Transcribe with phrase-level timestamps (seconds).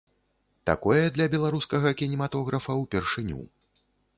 [0.69, 3.41] Такое для беларускага кінематографа ўпершыню.